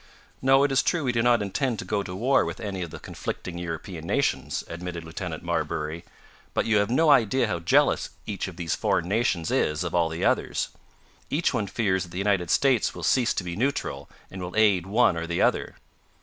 "No, 0.41 0.63
it 0.63 0.71
is 0.71 0.81
true 0.81 1.03
we 1.03 1.11
do 1.11 1.21
not 1.21 1.43
intend 1.43 1.77
to 1.77 1.85
go 1.85 2.01
to 2.01 2.15
war 2.15 2.43
with 2.43 2.59
any 2.59 2.81
of 2.81 2.89
the 2.89 2.97
conflicting 2.97 3.59
European 3.59 4.03
nations," 4.07 4.63
admitted 4.67 5.03
Lieutenant 5.03 5.43
Marbury, 5.43 6.03
"but 6.55 6.65
you 6.65 6.77
have 6.77 6.89
no 6.89 7.11
idea 7.11 7.45
how 7.45 7.59
jealous 7.59 8.09
each 8.25 8.47
of 8.47 8.55
those 8.55 8.73
foreign 8.73 9.07
nations 9.07 9.51
is 9.51 9.83
of 9.83 9.93
all 9.93 10.09
the 10.09 10.25
others. 10.25 10.69
Each 11.29 11.53
one 11.53 11.67
fears 11.67 12.05
that 12.05 12.09
the 12.09 12.17
United 12.17 12.49
States 12.49 12.95
will 12.95 13.03
cease 13.03 13.35
to 13.35 13.43
be 13.43 13.55
neutral, 13.55 14.09
and 14.31 14.41
will 14.41 14.55
aid 14.57 14.87
one 14.87 15.15
or 15.15 15.27
the 15.27 15.43
other." 15.43 15.75